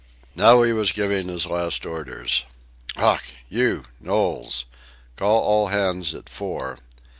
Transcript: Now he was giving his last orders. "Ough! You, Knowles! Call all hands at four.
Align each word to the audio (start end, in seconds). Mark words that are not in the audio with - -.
Now 0.33 0.63
he 0.63 0.73
was 0.73 0.91
giving 0.91 1.27
his 1.27 1.45
last 1.45 1.85
orders. 1.85 2.45
"Ough! 2.97 3.21
You, 3.49 3.83
Knowles! 3.99 4.65
Call 5.15 5.43
all 5.43 5.67
hands 5.67 6.15
at 6.15 6.27
four. 6.27 6.79